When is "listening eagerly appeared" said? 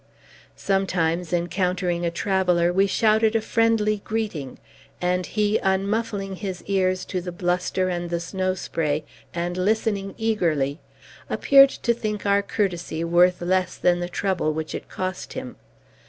9.57-11.69